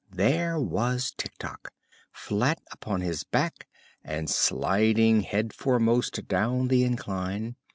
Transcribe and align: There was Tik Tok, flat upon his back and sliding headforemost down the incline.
There 0.09 0.59
was 0.59 1.13
Tik 1.15 1.37
Tok, 1.37 1.71
flat 2.11 2.59
upon 2.71 3.01
his 3.01 3.23
back 3.23 3.67
and 4.03 4.31
sliding 4.31 5.21
headforemost 5.21 6.27
down 6.27 6.69
the 6.69 6.83
incline. 6.83 7.55